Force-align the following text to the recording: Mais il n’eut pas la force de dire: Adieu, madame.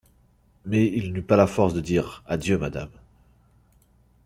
Mais 0.65 0.87
il 0.91 1.13
n’eut 1.13 1.21
pas 1.21 1.35
la 1.37 1.45
force 1.45 1.75
de 1.75 1.79
dire: 1.79 2.23
Adieu, 2.25 2.57
madame. 2.57 2.89